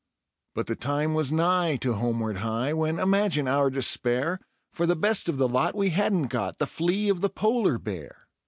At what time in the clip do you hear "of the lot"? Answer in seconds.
5.29-5.75